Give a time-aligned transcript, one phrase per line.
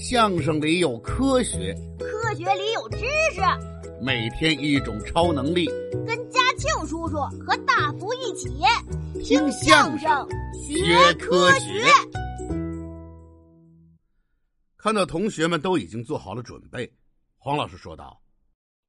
[0.00, 2.98] 相声里有科学，科学里有知
[3.34, 3.40] 识。
[4.00, 5.66] 每天一种超能力，
[6.06, 8.48] 跟嘉庆叔叔和大福一起
[9.24, 10.08] 听相声
[10.54, 11.84] 学科学。
[14.76, 16.88] 看到同学们都已经做好了准备，
[17.36, 18.22] 黄老师说道：“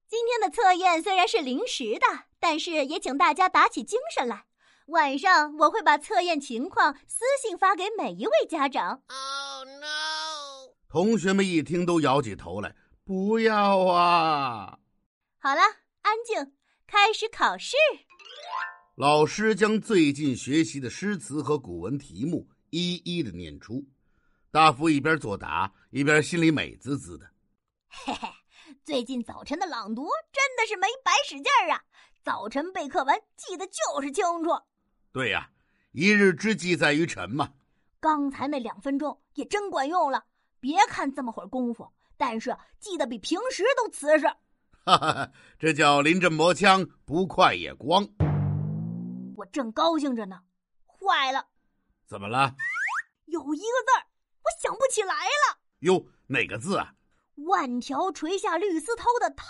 [0.08, 2.06] 今天的测验虽然是临时的，
[2.40, 4.46] 但是也请大家打起精神来。
[4.90, 10.29] 晚上我会把测验情况私信发给每一位家长。” Oh no！
[10.90, 14.80] 同学们一听都摇起头来，不要啊！
[15.38, 15.62] 好了，
[16.02, 16.56] 安静，
[16.88, 17.78] 开始考试。
[18.96, 23.86] 老师将最近学习的诗词和古文题目一一的念出。
[24.50, 27.30] 大福一边作答，一边心里美滋滋的。
[27.88, 28.28] 嘿嘿，
[28.84, 31.84] 最近早晨的朗读真的是没白使劲儿啊！
[32.24, 34.50] 早晨背课文记得就是清楚。
[35.12, 35.52] 对呀，
[35.92, 37.54] 一日之计在于晨嘛。
[38.00, 40.26] 刚才那两分钟也真管用了。
[40.60, 44.26] 别看这么会儿功夫，但是记得比平时都瓷实。
[44.86, 48.08] 哈哈，这叫临阵磨枪，不快也光。
[49.36, 50.40] 我正高兴着呢，
[50.86, 51.46] 坏了！
[52.08, 52.56] 怎么了？
[53.26, 54.04] 有一个字儿
[54.42, 55.60] 我想不起来了。
[55.80, 56.94] 哟，哪个字啊？
[57.36, 59.46] 万条垂下绿丝绦的绦。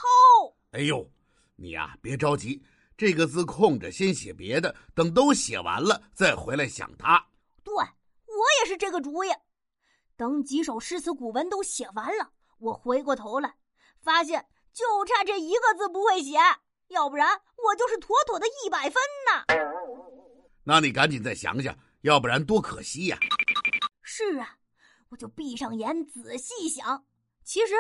[0.72, 1.10] 哎呦，
[1.56, 2.62] 你呀，别着急，
[2.98, 7.26] 这个字空着，先写别的，等都写完了再回来想它。
[7.64, 9.30] 对，我也是这个主意。
[10.20, 13.56] 等几首诗词古文都写完了，我回过头来，
[14.02, 16.38] 发现就差这一个字不会写，
[16.90, 19.46] 要不然我就是妥妥的一百分呢。
[20.66, 23.18] 那你赶紧再想想，要不然多可惜呀！
[24.02, 24.58] 是啊，
[25.08, 27.06] 我就闭上眼仔细想。
[27.46, 27.74] 其实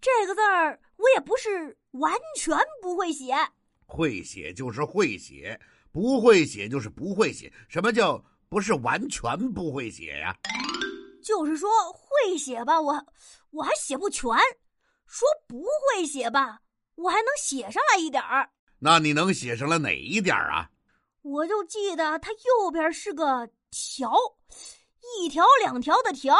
[0.00, 3.32] 这个字儿我也不是完全不会写，
[3.86, 5.60] 会写就是会写，
[5.92, 7.52] 不会写就是不会写。
[7.68, 10.36] 什么叫不是完全不会写呀？
[11.26, 13.04] 就是说会写吧，我
[13.50, 14.32] 我还写不全；
[15.06, 16.60] 说不会写吧，
[16.94, 18.48] 我还能写上来一点儿。
[18.78, 20.70] 那你能写上来哪一点儿啊？
[21.22, 24.12] 我就记得它右边是个条，
[25.18, 26.36] 一条两条的条。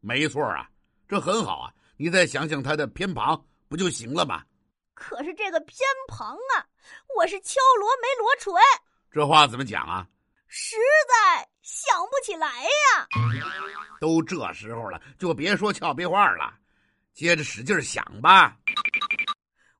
[0.00, 0.68] 没错啊，
[1.06, 1.72] 这很好啊。
[1.96, 4.42] 你再想想它的偏旁，不就行了吗？
[4.92, 6.66] 可是这个偏旁啊，
[7.16, 8.52] 我是敲锣没锣锤。
[9.08, 10.04] 这话怎么讲啊？
[10.48, 10.82] 实在
[11.86, 13.08] 想不起来呀！
[14.00, 16.52] 都这时候了，就别说俏皮话了，
[17.14, 18.58] 接着使劲想吧。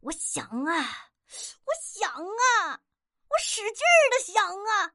[0.00, 1.10] 我想啊，
[1.64, 2.80] 我想啊，
[3.28, 4.92] 我使劲的想啊，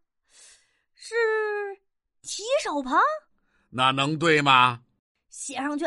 [0.96, 1.16] 是
[2.22, 3.00] 提手旁？
[3.70, 4.82] 那能对吗？
[5.30, 5.86] 写上去，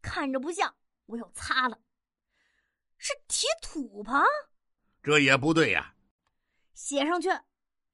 [0.00, 0.74] 看着不像，
[1.06, 1.78] 我又擦了。
[2.96, 4.24] 是提土旁？
[5.02, 5.94] 这也不对呀。
[6.74, 7.28] 写上去，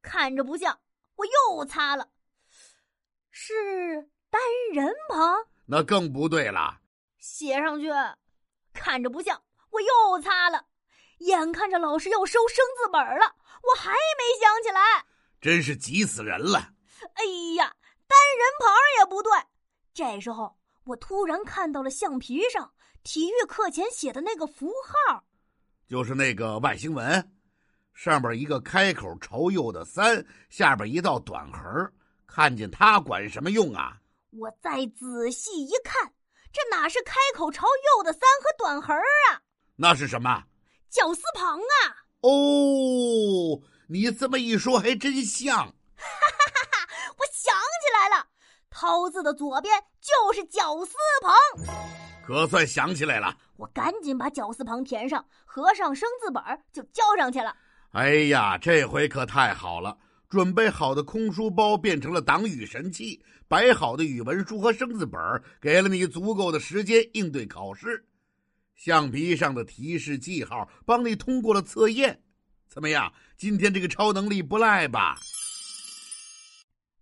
[0.00, 0.80] 看着不像。
[1.16, 2.08] 我又擦了，
[3.36, 3.52] 是
[4.30, 4.40] 单
[4.72, 6.78] 人旁，那更不对了。
[7.18, 7.90] 写上去，
[8.72, 10.66] 看着不像，我又擦了。
[11.18, 15.04] 眼看着老师要收生字本了，我还没想起来，
[15.40, 16.74] 真是急死人了。
[17.14, 17.24] 哎
[17.56, 17.74] 呀，
[18.06, 19.32] 单人旁也不对。
[19.92, 24.72] 这时候，我突然看到了橡皮上体育课前写的那个符
[25.08, 25.24] 号，
[25.88, 27.32] 就是那个外星文。
[27.94, 31.92] 上边一个开口朝右的三，下边一道短横，
[32.34, 33.96] 看见它管什么用啊？
[34.32, 36.12] 我再仔细一看，
[36.52, 39.40] 这哪是开口朝右的三和短横啊？
[39.76, 40.42] 那是什么？
[40.90, 41.94] 绞丝旁啊！
[42.22, 45.54] 哦，你这么一说还真像。
[45.56, 46.88] 哈哈哈哈！
[47.16, 48.26] 我想起来了，
[48.68, 51.32] 涛字的左边就是绞丝旁，
[52.26, 53.36] 可算想起来了。
[53.58, 56.42] 我赶紧把绞丝旁填上，合上生字本
[56.72, 57.56] 就交上去了。
[57.92, 59.96] 哎呀，这回可太好了！
[60.34, 65.20] 准备好的空书包变成了挡雨神器，摆好的语文书和生字本
[65.60, 68.04] 给了你足够的时间应对考试。
[68.74, 72.20] 橡皮上的提示记号帮你通过了测验，
[72.68, 73.12] 怎么样？
[73.36, 75.16] 今天这个超能力不赖吧？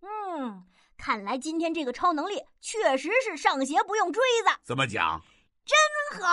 [0.03, 0.63] 嗯，
[0.99, 4.55] 看来今天这个超能力确实是上学不用锥子。
[4.63, 5.19] 怎么讲？
[5.65, 6.29] 真好！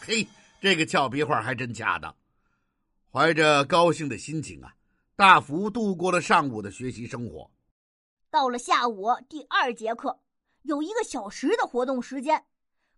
[0.00, 0.26] 嘿。
[0.62, 2.16] 这个俏皮话还真恰当。
[3.14, 4.74] 怀着高兴的心情啊，
[5.14, 7.48] 大福度过了上午的学习生活。
[8.28, 10.18] 到了下午第二节课，
[10.62, 12.44] 有一个小时的活动时间。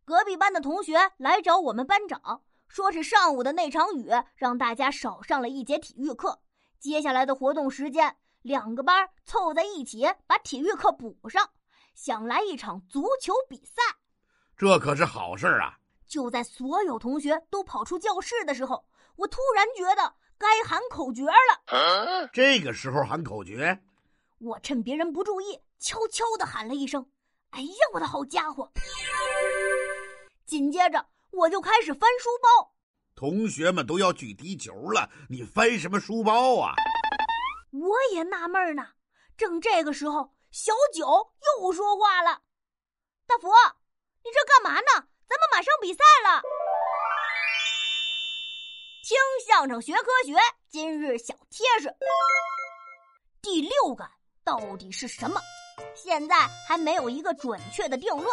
[0.07, 6.41] 隔壁班的同学来找我们班长，说是上午的那场雨让大家少上了一节体育课。
[6.79, 11.47] 接下来的活动时间，两个班凑在一起把体育课补上，
[11.95, 13.83] 想来一场足球比赛。
[14.57, 15.79] 这可是好事啊！
[16.07, 18.83] 就在所有同学都跑出教室的时候，
[19.17, 22.29] 我突然觉得该喊口诀了。
[22.33, 23.83] 这个时候喊口诀，
[24.39, 27.11] 我趁别人不注意，悄悄的喊了一声
[27.51, 28.71] ：“哎呀，我的好家伙！
[30.45, 32.73] 紧接着我就开始翻书包。
[33.15, 36.75] 同学们都要去踢球了，你翻什么书包啊？
[37.73, 38.87] 我也纳闷呢。
[39.37, 41.07] 正这个时候，小九
[41.61, 42.43] 又说话了
[43.27, 43.49] ：“大福，
[44.23, 45.09] 你这干嘛呢？
[45.29, 46.43] 咱们马上比赛了。”
[49.06, 49.17] 听
[49.47, 50.35] 相声学科学，
[50.69, 51.94] 今日小贴士：
[53.41, 54.11] 第六感
[54.43, 55.41] 到底是什么？
[55.94, 56.35] 现在
[56.67, 58.29] 还没有一个准确的定论，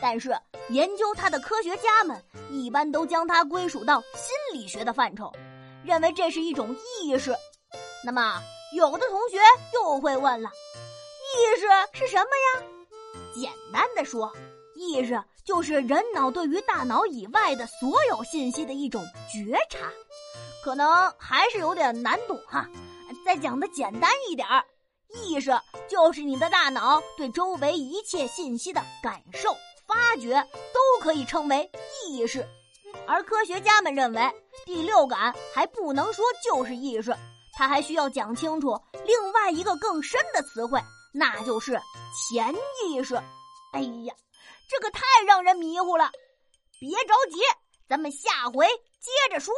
[0.00, 0.32] 但是
[0.68, 5.28] 研究它的科学家们一般都将它归属到心理学的范畴，
[5.84, 6.72] 认为这是一种
[7.02, 7.34] 意识。
[8.04, 8.40] 那么，
[8.76, 9.38] 有的同学
[9.74, 11.66] 又会问了：意识
[11.98, 12.64] 是什么呀？
[13.34, 14.32] 简单的说，
[14.82, 19.90] 意识就是人脑对于大脑以外的所有信息的一种觉察。
[20.64, 22.68] 可能还是有点难懂哈，
[23.24, 24.64] 再讲的简单一点儿，
[25.14, 25.50] 意识
[25.88, 29.56] 就是你的大脑对周围一切信息的感受、
[29.86, 30.40] 发觉，
[30.72, 31.68] 都可以称为
[32.06, 32.46] 意识。
[33.06, 34.32] 而科学家们认为，
[34.64, 37.16] 第六感还不能说就是意识，
[37.54, 40.80] 它还需要讲清楚另外一个更深的词汇，
[41.12, 41.72] 那就是
[42.30, 42.54] 潜
[42.84, 43.16] 意识。
[43.72, 44.14] 哎呀，
[44.72, 46.10] 这可太让人迷糊了。
[46.80, 47.42] 别着急，
[47.86, 49.52] 咱们下回接着说。